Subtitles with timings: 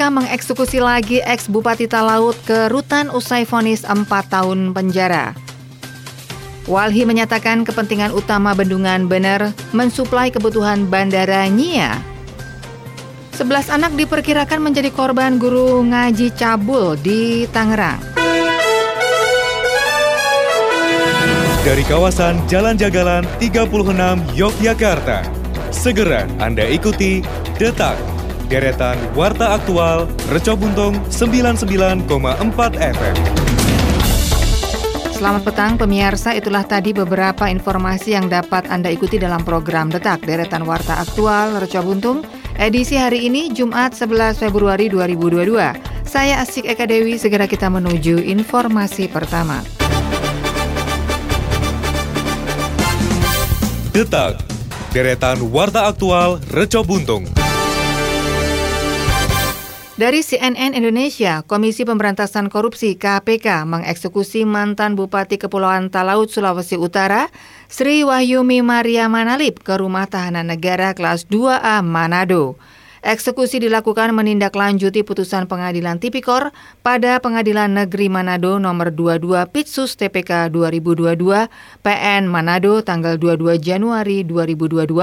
[0.00, 5.36] KPK mengeksekusi lagi ex Bupati Talaut ke rutan usai vonis 4 tahun penjara.
[6.64, 12.00] Walhi menyatakan kepentingan utama bendungan benar mensuplai kebutuhan bandara Nia.
[13.36, 18.00] 11 anak diperkirakan menjadi korban guru ngaji cabul di Tangerang.
[21.60, 23.68] Dari kawasan Jalan Jagalan 36
[24.32, 25.28] Yogyakarta,
[25.68, 27.20] segera Anda ikuti
[27.60, 28.09] Detak
[28.50, 32.02] deretan Warta Aktual Reco Buntung 99,4
[32.82, 33.16] FM.
[35.14, 40.66] Selamat petang pemirsa, itulah tadi beberapa informasi yang dapat Anda ikuti dalam program Detak Deretan
[40.66, 42.26] Warta Aktual Reco Buntung
[42.58, 45.54] edisi hari ini Jumat 11 Februari 2022.
[46.02, 49.62] Saya Asik Eka Dewi, segera kita menuju informasi pertama.
[53.94, 54.42] Detak
[54.90, 57.39] Deretan Warta Aktual Reco Buntung.
[60.00, 67.28] Dari CNN Indonesia, Komisi Pemberantasan Korupsi KPK mengeksekusi mantan Bupati Kepulauan Talaut Sulawesi Utara,
[67.68, 72.56] Sri Wahyumi Maria Manalip ke Rumah Tahanan Negara kelas 2A Manado.
[73.04, 76.48] Eksekusi dilakukan menindaklanjuti putusan pengadilan tipikor
[76.80, 81.12] pada Pengadilan Negeri Manado nomor 22 Pitsus TPK 2022
[81.84, 84.96] PN Manado tanggal 22 Januari 2022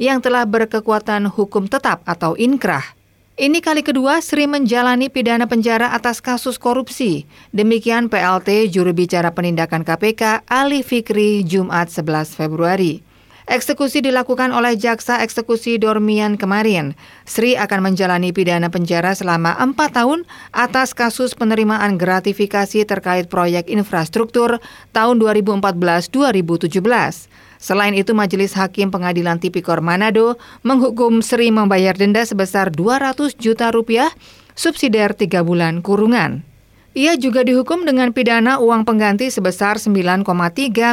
[0.00, 2.97] yang telah berkekuatan hukum tetap atau inkrah.
[3.38, 7.22] Ini kali kedua Sri menjalani pidana penjara atas kasus korupsi.
[7.54, 12.98] Demikian PLT juru bicara penindakan KPK Ali Fikri Jumat 11 Februari.
[13.46, 16.98] Eksekusi dilakukan oleh Jaksa Eksekusi Dormian kemarin.
[17.30, 24.58] Sri akan menjalani pidana penjara selama 4 tahun atas kasus penerimaan gratifikasi terkait proyek infrastruktur
[24.90, 27.46] tahun 2014-2017.
[27.58, 34.14] Selain itu, Majelis Hakim Pengadilan Tipikor Manado menghukum Sri membayar denda sebesar 200 juta rupiah
[34.54, 36.46] subsidiar tiga bulan kurungan.
[36.94, 40.24] Ia juga dihukum dengan pidana uang pengganti sebesar 9,3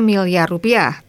[0.06, 1.02] miliar rupiah.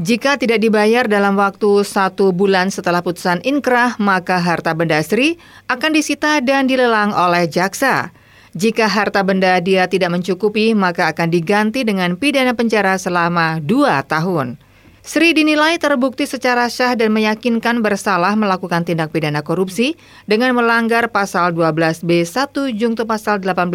[0.00, 5.36] Jika tidak dibayar dalam waktu satu bulan setelah putusan inkrah, maka harta benda Sri
[5.68, 8.08] akan disita dan dilelang oleh jaksa.
[8.56, 14.56] Jika harta benda dia tidak mencukupi, maka akan diganti dengan pidana penjara selama dua tahun.
[15.02, 19.98] Sri dinilai terbukti secara syah dan meyakinkan bersalah melakukan tindak pidana korupsi
[20.30, 23.66] dengan melanggar pasal 12B 1 Jungto pasal 18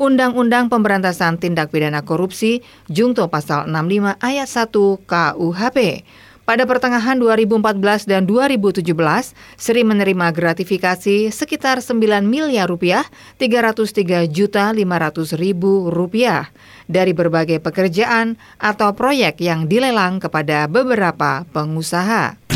[0.00, 5.78] Undang-Undang Pemberantasan Tindak Pidana Korupsi Jungto pasal 65 ayat 1 KUHP.
[6.44, 8.84] Pada pertengahan 2014 dan 2017,
[9.56, 13.08] Sri menerima gratifikasi sekitar 9 miliar rupiah,
[13.40, 16.52] 303 juta 500 ribu rupiah
[16.84, 22.53] dari berbagai pekerjaan atau proyek yang dilelang kepada beberapa pengusaha.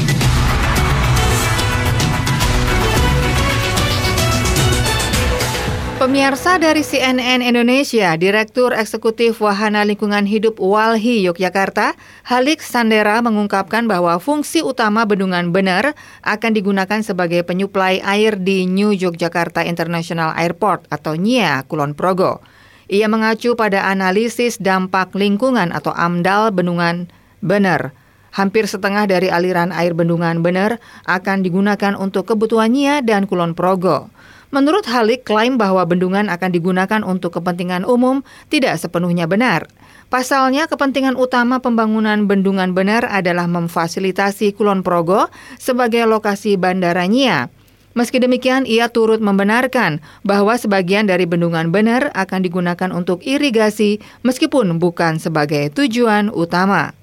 [6.09, 14.17] Pemirsa dari CNN Indonesia, Direktur Eksekutif Wahana Lingkungan Hidup Walhi Yogyakarta, Halik Sandera mengungkapkan bahwa
[14.17, 15.93] fungsi utama bendungan benar
[16.25, 22.41] akan digunakan sebagai penyuplai air di New Yogyakarta International Airport atau NIA Kulon Progo.
[22.89, 27.13] Ia mengacu pada analisis dampak lingkungan atau AMDAL bendungan
[27.45, 27.93] benar.
[28.33, 34.09] Hampir setengah dari aliran air bendungan benar akan digunakan untuk kebutuhan NIA dan Kulon Progo.
[34.49, 39.69] Menurut Halik, klaim bahwa bendungan akan digunakan untuk kepentingan umum tidak sepenuhnya benar.
[40.09, 45.29] Pasalnya, kepentingan utama pembangunan bendungan benar adalah memfasilitasi Kulon Progo
[45.61, 47.53] sebagai lokasi bandaranya.
[47.93, 54.81] Meski demikian, ia turut membenarkan bahwa sebagian dari bendungan benar akan digunakan untuk irigasi meskipun
[54.81, 56.98] bukan sebagai tujuan utama.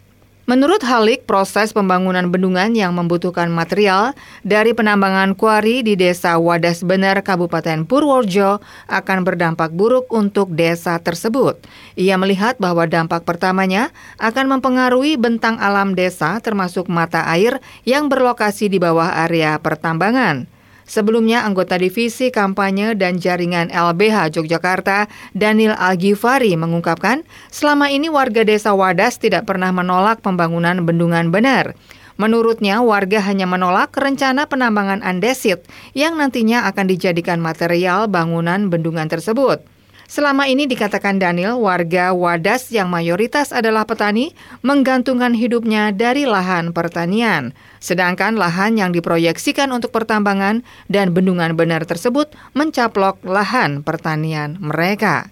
[0.45, 4.13] Menurut Halik, proses pembangunan bendungan yang membutuhkan material
[4.45, 11.57] dari penambangan kuari di Desa Wadas Bener, Kabupaten Purworejo akan berdampak buruk untuk desa tersebut.
[11.97, 13.89] Ia melihat bahwa dampak pertamanya
[14.21, 20.54] akan mempengaruhi bentang alam desa termasuk mata air yang berlokasi di bawah area pertambangan.
[20.85, 28.77] Sebelumnya, anggota divisi kampanye dan jaringan LBH Yogyakarta, Daniel Algifari mengungkapkan, selama ini warga desa
[28.77, 31.73] Wadas tidak pernah menolak pembangunan bendungan benar.
[32.15, 39.74] Menurutnya, warga hanya menolak rencana penambangan andesit yang nantinya akan dijadikan material bangunan bendungan tersebut.
[40.05, 47.57] Selama ini dikatakan Daniel, warga Wadas yang mayoritas adalah petani menggantungkan hidupnya dari lahan pertanian.
[47.81, 55.29] Sedangkan lahan yang diproyeksikan untuk pertambangan dan bendungan benar tersebut mencaplok lahan pertanian mereka.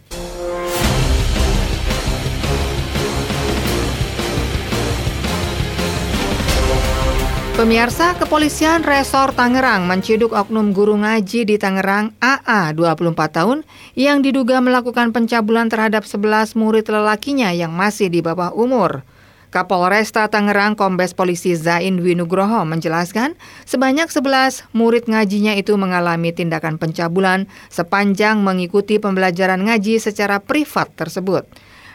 [7.53, 13.61] Pemirsa, Kepolisian Resor Tangerang menciduk oknum guru ngaji di Tangerang AA 24 tahun
[13.93, 19.05] yang diduga melakukan pencabulan terhadap 11 murid lelakinya yang masih di bawah umur.
[19.53, 23.37] Kapolresta Tangerang Kombes Polisi Zain Winugroho menjelaskan
[23.69, 31.45] sebanyak 11 murid ngajinya itu mengalami tindakan pencabulan sepanjang mengikuti pembelajaran ngaji secara privat tersebut.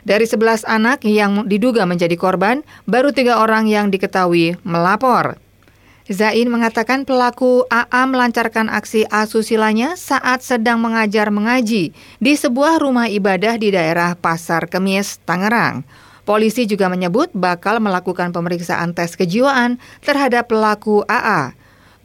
[0.07, 5.48] Dari 11 anak yang diduga menjadi korban, baru tiga orang yang diketahui melapor.
[6.09, 13.61] Zain mengatakan pelaku AA melancarkan aksi asusilanya saat sedang mengajar mengaji di sebuah rumah ibadah
[13.61, 15.85] di daerah Pasar Kemis, Tangerang.
[16.25, 21.53] Polisi juga menyebut bakal melakukan pemeriksaan tes kejiwaan terhadap pelaku AA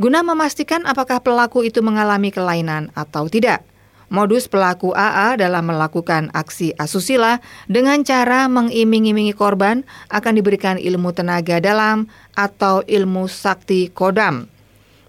[0.01, 3.63] guna memastikan apakah pelaku itu mengalami kelainan atau tidak.
[4.11, 7.39] Modus pelaku AA dalam melakukan aksi asusila
[7.69, 14.51] dengan cara mengiming-imingi korban akan diberikan ilmu tenaga dalam atau ilmu sakti kodam.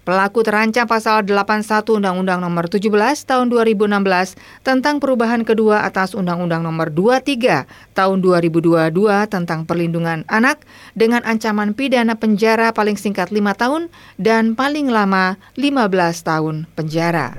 [0.05, 1.65] Pelaku terancam pasal 81
[1.97, 2.93] Undang-Undang Nomor 17
[3.25, 7.65] Tahun 2016 tentang perubahan kedua atas Undang-Undang Nomor 23
[7.97, 8.93] Tahun 2022
[9.25, 10.61] tentang perlindungan anak
[10.93, 13.89] dengan ancaman pidana penjara paling singkat 5 tahun
[14.21, 15.89] dan paling lama 15
[16.21, 17.33] tahun penjara.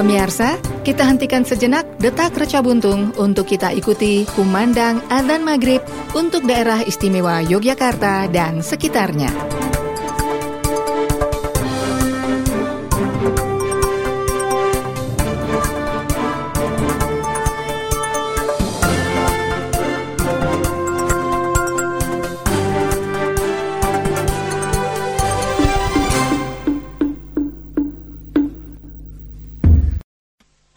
[0.00, 5.84] Pemirsa, kita hentikan sejenak detak reca buntung untuk kita ikuti kumandang adzan maghrib
[6.16, 9.28] untuk daerah istimewa Yogyakarta dan sekitarnya.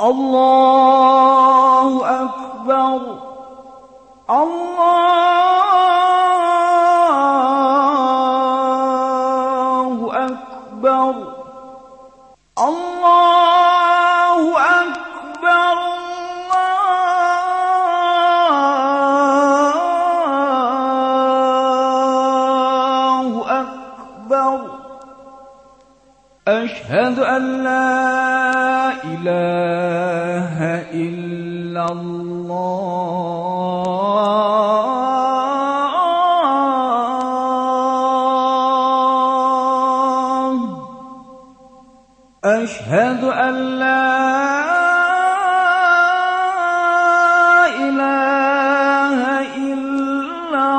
[0.04, 1.90] الله
[2.24, 3.02] أكبر
[4.30, 5.63] الله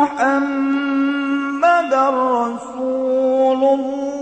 [0.00, 4.12] محمد رسول الله.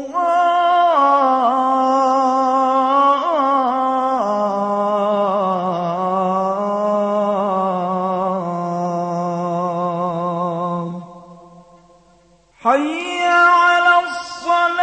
[12.65, 14.80] حي على الصلاة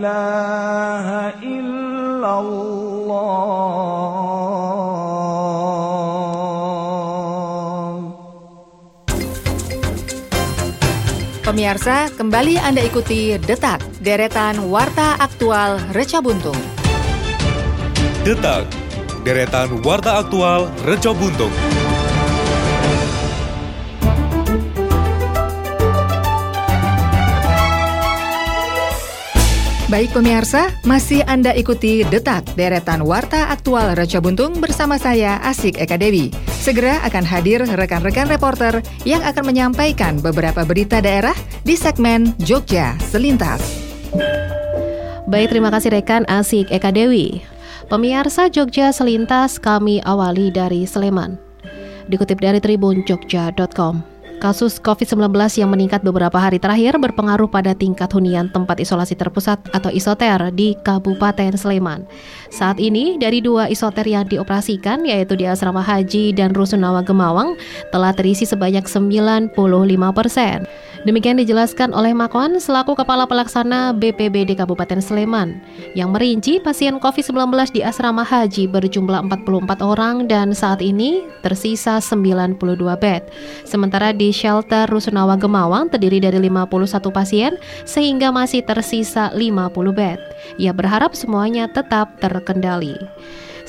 [0.00, 1.08] إله
[1.44, 3.20] إلا الله
[11.40, 16.54] Pemirsa, kembali Anda ikuti Detak, deretan warta aktual Reca Buntung.
[18.22, 18.70] Detak,
[19.26, 21.50] deretan warta aktual Reca Buntung.
[29.90, 35.98] Baik pemirsa, masih Anda ikuti Detak, deretan Warta Aktual Reca Buntung bersama saya Asik Eka
[35.98, 36.30] Dewi.
[36.46, 41.34] Segera akan hadir rekan-rekan reporter yang akan menyampaikan beberapa berita daerah
[41.66, 43.66] di segmen Jogja Selintas.
[45.26, 47.42] Baik, terima kasih rekan Asik Eka Dewi.
[47.90, 51.34] Pemirsa Jogja Selintas kami awali dari Sleman.
[52.06, 54.09] Dikutip dari tribunjogja.com.
[54.40, 59.92] Kasus COVID-19 yang meningkat beberapa hari terakhir berpengaruh pada tingkat hunian tempat isolasi terpusat atau
[59.92, 62.08] isoter di Kabupaten Sleman.
[62.48, 67.52] Saat ini, dari dua isoter yang dioperasikan, yaitu di Asrama Haji dan Rusunawa Gemawang,
[67.92, 69.52] telah terisi sebanyak 95
[70.16, 70.64] persen.
[71.04, 75.60] Demikian dijelaskan oleh Makon selaku Kepala Pelaksana BPBD Kabupaten Sleman
[75.92, 82.56] yang merinci pasien COVID-19 di asrama haji berjumlah 44 orang dan saat ini tersisa 92
[83.00, 83.28] bed.
[83.64, 87.52] Sementara di shelter Rusunawa Gemawang terdiri dari 51 pasien
[87.84, 90.18] sehingga masih tersisa 50 bed.
[90.58, 92.96] Ia berharap semuanya tetap terkendali.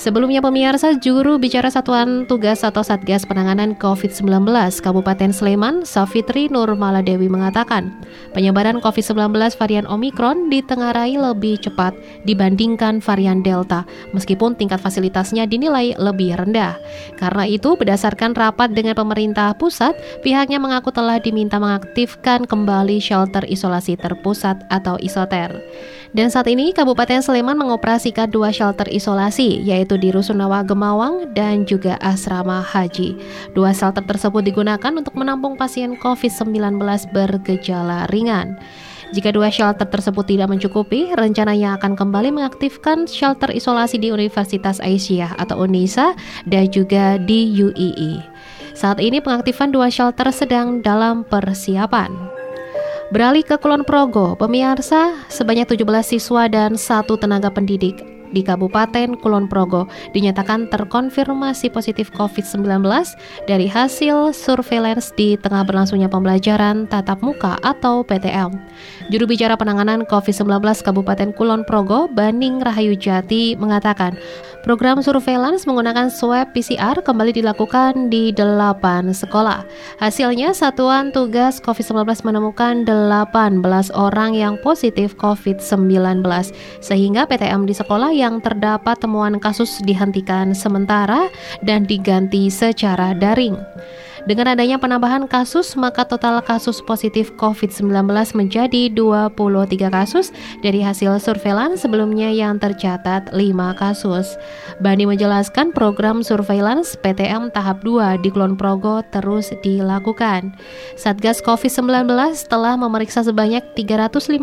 [0.02, 4.50] Sebelumnya pemirsa juru bicara Satuan Tugas atau Satgas Penanganan COVID-19
[4.82, 7.94] Kabupaten Sleman, Safitri Nur Maladewi mengatakan,
[8.34, 9.30] penyebaran COVID-19
[9.62, 11.94] varian Omikron ditengarai lebih cepat
[12.26, 16.82] dibandingkan varian Delta, meskipun tingkat fasilitasnya dinilai lebih rendah.
[17.22, 19.94] Karena itu, berdasarkan rapat dengan pemerintah pusat,
[20.26, 25.62] pihaknya mengaku telah diminta mengaktifkan kembali shelter isolasi terpusat atau isoter.
[26.12, 31.96] Dan saat ini Kabupaten Sleman mengoperasikan dua shelter isolasi yaitu di Rusunawa Gemawang dan juga
[32.04, 33.16] Asrama Haji.
[33.56, 36.84] Dua shelter tersebut digunakan untuk menampung pasien COVID-19
[37.16, 38.60] bergejala ringan.
[39.12, 45.36] Jika dua shelter tersebut tidak mencukupi, rencananya akan kembali mengaktifkan shelter isolasi di Universitas Aisyah
[45.36, 46.16] atau UNISA
[46.48, 48.24] dan juga di UII.
[48.72, 52.41] Saat ini pengaktifan dua shelter sedang dalam persiapan.
[53.12, 58.00] Beralih ke Kulon Progo, pemirsa, sebanyak 17 siswa dan satu tenaga pendidik
[58.32, 62.80] di Kabupaten Kulon Progo dinyatakan terkonfirmasi positif COVID-19
[63.46, 68.56] dari hasil surveillance di tengah berlangsungnya pembelajaran tatap muka atau PTM.
[69.12, 74.16] Juru bicara penanganan COVID-19 Kabupaten Kulon Progo, Baning Rahayu Jati, mengatakan
[74.62, 79.66] program surveillance menggunakan swab PCR kembali dilakukan di 8 sekolah.
[79.98, 86.24] Hasilnya, Satuan Tugas COVID-19 menemukan 18 orang yang positif COVID-19,
[86.80, 91.28] sehingga PTM di sekolah yang terdapat temuan kasus dihentikan sementara
[91.66, 93.58] dan diganti secara daring.
[94.30, 98.06] Dengan adanya penambahan kasus, maka total kasus positif COVID-19
[98.38, 100.30] menjadi 23 kasus
[100.62, 104.38] dari hasil surveillance sebelumnya yang tercatat 5 kasus.
[104.78, 110.54] Bani menjelaskan program surveillance PTM tahap 2 di Kulon Progo terus dilakukan.
[110.94, 112.06] Satgas COVID-19
[112.46, 114.38] telah memeriksa sebanyak 356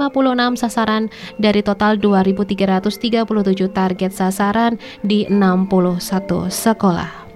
[0.58, 1.06] sasaran
[1.38, 3.23] dari total 2.337
[3.70, 4.75] target sasaran
[5.06, 7.27] di 61 sekolah.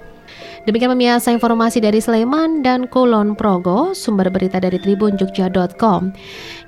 [0.62, 6.14] Demikian pemirsa informasi dari Sleman dan Kulon Progo, sumber berita dari tribunjogja.com.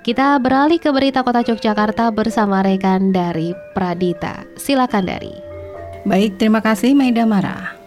[0.03, 4.43] Kita beralih ke berita kota Yogyakarta bersama rekan dari Pradita.
[4.59, 5.31] Silakan dari.
[6.03, 7.79] Baik, terima kasih Maida Mara.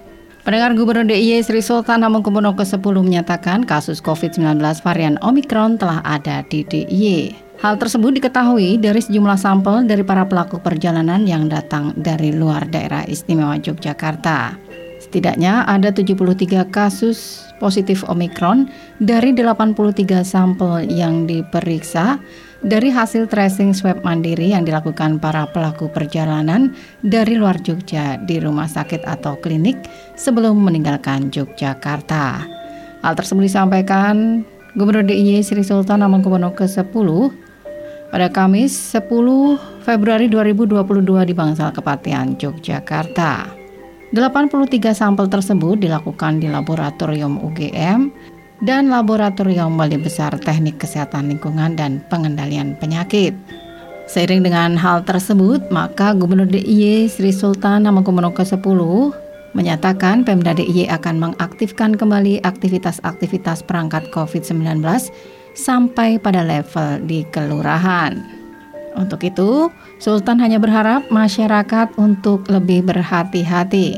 [0.47, 6.63] Pendengar Gubernur DIY Sri Sultan Hamengkubuwono ke-10 menyatakan kasus COVID-19 varian Omikron telah ada di
[6.63, 7.35] DIY.
[7.59, 13.03] Hal tersebut diketahui dari sejumlah sampel dari para pelaku perjalanan yang datang dari luar daerah
[13.03, 14.66] istimewa Yogyakarta.
[15.07, 18.67] Setidaknya ada 73 kasus positif Omikron
[18.99, 22.19] dari 83 sampel yang diperiksa
[22.59, 26.75] dari hasil tracing swab mandiri yang dilakukan para pelaku perjalanan
[27.07, 29.79] dari luar Jogja di rumah sakit atau klinik
[30.19, 32.43] sebelum meninggalkan Yogyakarta.
[32.99, 34.43] Hal tersebut disampaikan
[34.75, 37.07] Gubernur DIY Sri Sultan Hamengkubuwono ke-10
[38.11, 39.07] pada Kamis 10
[39.87, 40.83] Februari 2022
[41.25, 43.56] di Bangsal Kepatihan Yogyakarta.
[44.17, 48.09] 83 sampel tersebut dilakukan di laboratorium UGM
[48.65, 53.37] dan laboratorium Balai Besar Teknik Kesehatan Lingkungan dan Pengendalian Penyakit.
[54.09, 58.81] Seiring dengan hal tersebut, maka Gubernur DIY Sri Sultan Hamengkubuwono ke-10
[59.53, 64.81] menyatakan Pemda DIY akan mengaktifkan kembali aktivitas-aktivitas perangkat COVID-19
[65.53, 68.36] sampai pada level di kelurahan.
[68.93, 73.97] Untuk itu, Sultan hanya berharap masyarakat untuk lebih berhati-hati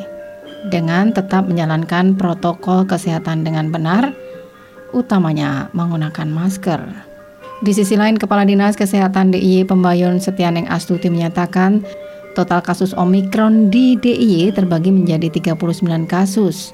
[0.68, 4.12] dengan tetap menjalankan protokol kesehatan dengan benar,
[4.92, 6.82] utamanya menggunakan masker.
[7.60, 11.84] Di sisi lain, Kepala Dinas Kesehatan DIY Pembayun Setianeng Astuti menyatakan
[12.32, 15.60] total kasus Omikron di DIY terbagi menjadi 39
[16.08, 16.72] kasus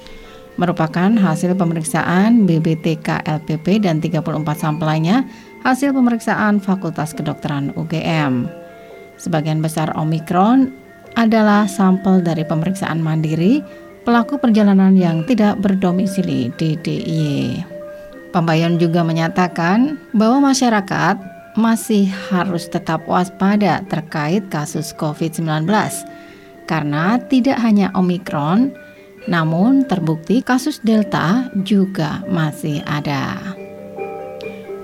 [0.56, 4.24] merupakan hasil pemeriksaan BBTK LPP dan 34
[4.56, 5.28] sampel lainnya
[5.66, 8.46] hasil pemeriksaan Fakultas Kedokteran UGM.
[9.18, 10.70] Sebagian besar Omikron
[11.18, 13.66] adalah sampel dari pemeriksaan mandiri
[14.06, 17.66] pelaku perjalanan yang tidak berdomisili di DIY.
[18.30, 21.18] Pembayan juga menyatakan bahwa masyarakat
[21.58, 25.66] masih harus tetap waspada terkait kasus COVID-19
[26.70, 28.70] karena tidak hanya Omikron,
[29.26, 33.56] namun terbukti kasus Delta juga masih ada.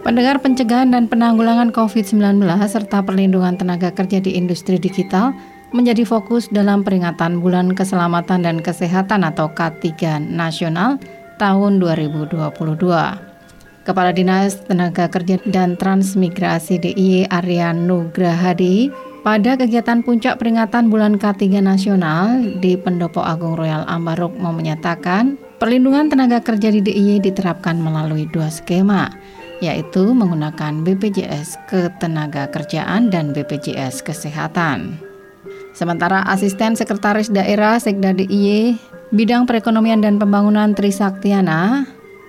[0.02, 5.30] Pendengar pencegahan dan penanggulangan COVID-19 serta perlindungan tenaga kerja di industri digital
[5.70, 10.98] menjadi fokus dalam peringatan Bulan Keselamatan dan Kesehatan atau K3 Nasional
[11.38, 12.34] tahun 2022.
[13.86, 18.90] Kepala Dinas Tenaga Kerja dan Transmigrasi DIY Aryan Nugrahadi
[19.22, 26.42] pada kegiatan puncak peringatan Bulan K3 Nasional di Pendopo Agung Royal Ambaruk menyatakan perlindungan tenaga
[26.42, 29.14] kerja di DIY diterapkan melalui dua skema,
[29.62, 34.98] yaitu menggunakan BPJS Ketenaga Kerjaan dan BPJS Kesehatan.
[35.72, 38.76] Sementara Asisten Sekretaris Daerah Sekda DIY
[39.14, 41.86] Bidang Perekonomian dan Pembangunan Trisaktiana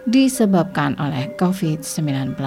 [0.07, 2.39] disebabkan oleh COVID-19.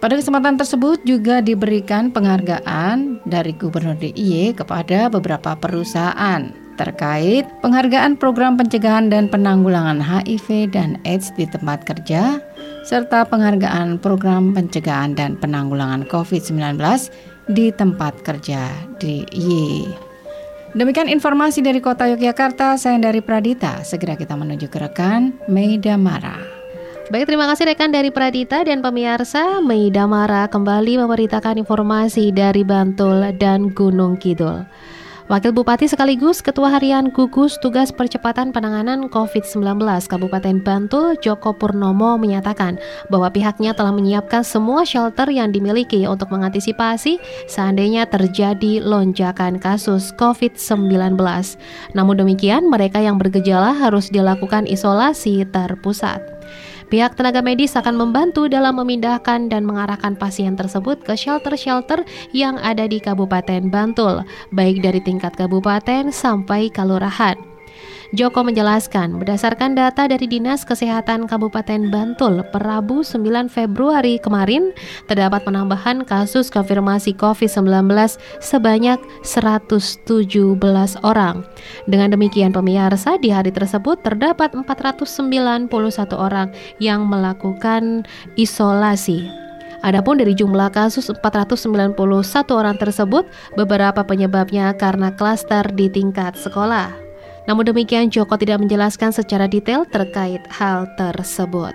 [0.00, 6.48] Pada kesempatan tersebut juga diberikan penghargaan dari Gubernur DIY kepada beberapa perusahaan
[6.80, 12.40] terkait penghargaan program pencegahan dan penanggulangan HIV dan AIDS di tempat kerja
[12.88, 16.80] serta penghargaan program pencegahan dan penanggulangan COVID-19
[17.52, 18.72] di tempat kerja
[19.04, 19.84] DIY.
[20.72, 23.84] Demikian informasi dari Kota Yogyakarta, saya dari Pradita.
[23.84, 26.59] Segera kita menuju ke rekan Meida Mara.
[27.10, 29.58] Baik, terima kasih rekan dari Pradita dan pemirsa.
[29.58, 34.62] Mei Damara kembali memberitakan informasi dari Bantul dan Gunung Kidul.
[35.26, 42.78] Wakil Bupati sekaligus Ketua Harian Gugus Tugas Percepatan Penanganan COVID-19 Kabupaten Bantul, Joko Purnomo menyatakan
[43.10, 47.18] bahwa pihaknya telah menyiapkan semua shelter yang dimiliki untuk mengantisipasi
[47.50, 51.18] seandainya terjadi lonjakan kasus COVID-19.
[51.90, 56.22] Namun demikian, mereka yang bergejala harus dilakukan isolasi terpusat.
[56.90, 62.02] Pihak tenaga medis akan membantu dalam memindahkan dan mengarahkan pasien tersebut ke shelter-shelter
[62.34, 67.49] yang ada di Kabupaten Bantul, baik dari tingkat kabupaten sampai kelurahan.
[68.10, 74.74] Joko menjelaskan, berdasarkan data dari Dinas Kesehatan Kabupaten Bantul per Rabu 9 Februari kemarin,
[75.06, 77.70] terdapat penambahan kasus konfirmasi COVID-19
[78.42, 80.26] sebanyak 117
[81.06, 81.46] orang.
[81.86, 85.70] Dengan demikian pemirsa, di hari tersebut terdapat 491
[86.18, 86.50] orang
[86.82, 88.02] yang melakukan
[88.34, 89.22] isolasi.
[89.86, 91.94] Adapun dari jumlah kasus 491
[92.58, 93.22] orang tersebut,
[93.54, 97.09] beberapa penyebabnya karena klaster di tingkat sekolah.
[97.50, 101.74] Namun demikian Joko tidak menjelaskan secara detail terkait hal tersebut.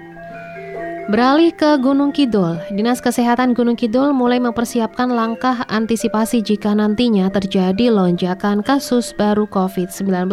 [1.12, 7.92] Beralih ke Gunung Kidul, Dinas Kesehatan Gunung Kidul mulai mempersiapkan langkah antisipasi jika nantinya terjadi
[7.92, 10.32] lonjakan kasus baru COVID-19.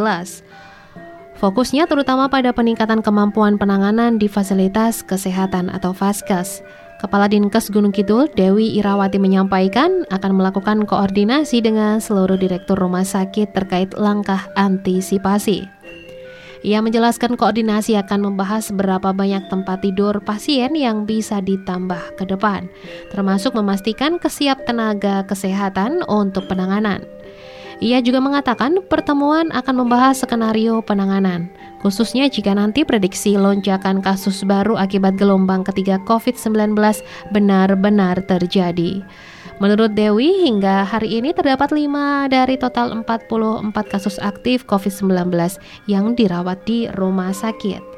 [1.42, 6.62] Fokusnya terutama pada peningkatan kemampuan penanganan di fasilitas kesehatan atau Faskes.
[7.02, 13.50] Kepala Dinkes Gunung Kidul, Dewi Irawati menyampaikan akan melakukan koordinasi dengan seluruh direktur rumah sakit
[13.50, 15.66] terkait langkah antisipasi.
[16.62, 22.70] Ia menjelaskan koordinasi akan membahas berapa banyak tempat tidur pasien yang bisa ditambah ke depan,
[23.10, 27.02] termasuk memastikan kesiap tenaga kesehatan untuk penanganan.
[27.82, 31.50] Ia juga mengatakan pertemuan akan membahas skenario penanganan,
[31.82, 36.78] khususnya jika nanti prediksi lonjakan kasus baru akibat gelombang ketiga COVID-19
[37.34, 39.02] benar-benar terjadi.
[39.58, 45.34] Menurut Dewi, hingga hari ini terdapat 5 dari total 44 kasus aktif COVID-19
[45.90, 47.91] yang dirawat di rumah sakit.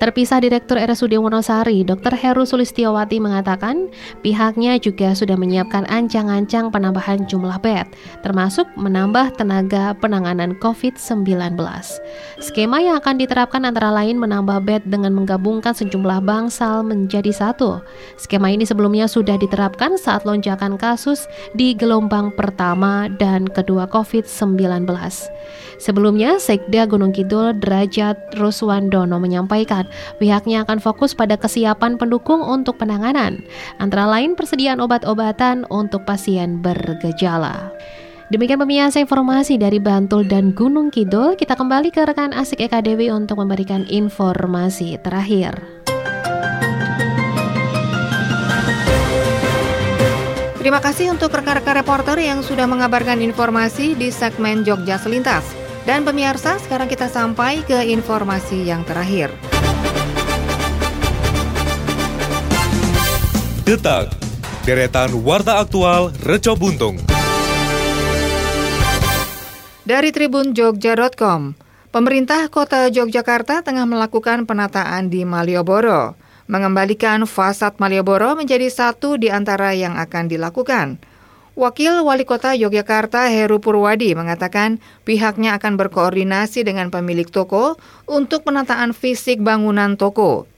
[0.00, 2.16] Terpisah Direktur RSUD Wonosari, Dr.
[2.16, 3.92] Heru Sulistiawati mengatakan
[4.24, 7.84] pihaknya juga sudah menyiapkan ancang-ancang penambahan jumlah bed,
[8.24, 11.52] termasuk menambah tenaga penanganan COVID-19.
[12.40, 17.84] Skema yang akan diterapkan antara lain menambah bed dengan menggabungkan sejumlah bangsal menjadi satu.
[18.16, 24.88] Skema ini sebelumnya sudah diterapkan saat lonjakan kasus di gelombang pertama dan kedua COVID-19.
[25.80, 33.42] Sebelumnya, Sekda Gunung Kidul Derajat Ruswandono menyampaikan Pihaknya akan fokus pada kesiapan pendukung untuk penanganan,
[33.78, 37.70] antara lain persediaan obat-obatan untuk pasien bergejala.
[38.30, 41.34] Demikian pemirsa informasi dari Bantul dan Gunung Kidul.
[41.34, 45.58] Kita kembali ke rekan Asik Eka Dewi untuk memberikan informasi terakhir.
[50.60, 55.42] Terima kasih untuk rekan-rekan reporter yang sudah mengabarkan informasi di segmen Jogja Selintas.
[55.82, 59.34] Dan pemirsa, sekarang kita sampai ke informasi yang terakhir.
[63.70, 64.10] Detak,
[64.66, 66.98] deretan warta aktual Reco Buntung.
[69.86, 71.54] Dari Tribun Jogja.com,
[71.94, 76.18] pemerintah kota Yogyakarta tengah melakukan penataan di Malioboro,
[76.50, 80.98] mengembalikan fasad Malioboro menjadi satu di antara yang akan dilakukan.
[81.54, 87.78] Wakil Wali Kota Yogyakarta Heru Purwadi mengatakan pihaknya akan berkoordinasi dengan pemilik toko
[88.10, 90.49] untuk penataan fisik bangunan toko.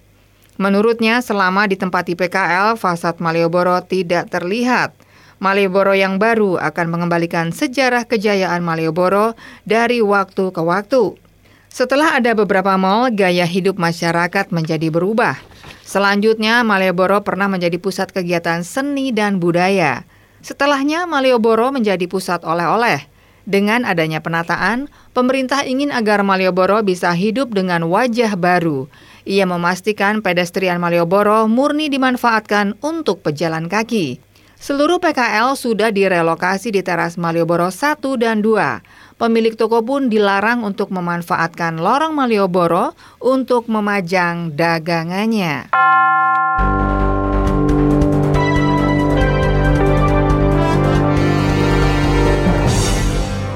[0.63, 4.95] Menurutnya, selama di tempat PKL, fasad Malioboro tidak terlihat.
[5.43, 9.35] Malioboro yang baru akan mengembalikan sejarah kejayaan Malioboro
[9.67, 11.19] dari waktu ke waktu.
[11.67, 15.35] Setelah ada beberapa mal, gaya hidup masyarakat menjadi berubah.
[15.83, 20.07] Selanjutnya, Malioboro pernah menjadi pusat kegiatan seni dan budaya.
[20.47, 23.03] Setelahnya, Malioboro menjadi pusat oleh-oleh.
[23.43, 28.87] Dengan adanya penataan, pemerintah ingin agar Malioboro bisa hidup dengan wajah baru.
[29.23, 34.19] Ia memastikan pedestrian Malioboro murni dimanfaatkan untuk pejalan kaki.
[34.59, 39.19] Seluruh PKL sudah direlokasi di teras Malioboro 1 dan 2.
[39.19, 45.71] Pemilik toko pun dilarang untuk memanfaatkan lorong Malioboro untuk memajang dagangannya.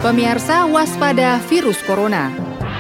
[0.02, 2.45] Pemirsa waspada virus corona.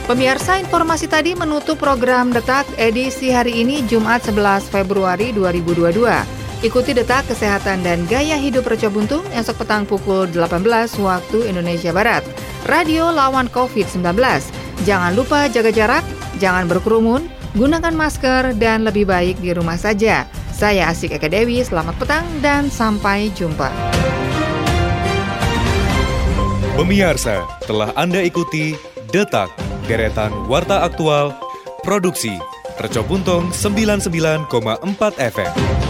[0.03, 5.95] Pemirsa informasi tadi menutup program Detak edisi hari ini Jumat 11 Februari 2022.
[6.59, 10.59] Ikuti Detak Kesehatan dan Gaya Hidup Reco Buntung esok petang pukul 18
[10.99, 12.19] waktu Indonesia Barat.
[12.67, 14.03] Radio lawan COVID-19.
[14.83, 16.03] Jangan lupa jaga jarak,
[16.35, 17.23] jangan berkerumun,
[17.55, 20.27] gunakan masker, dan lebih baik di rumah saja.
[20.51, 23.71] Saya Asik Eka Dewi, selamat petang dan sampai jumpa.
[26.75, 28.75] Pemirsa, telah Anda ikuti
[29.07, 31.35] Detak Deretan Warta Aktual,
[31.83, 32.39] Produksi,
[32.79, 34.49] Reco Buntung 99,4
[35.19, 35.82] FM.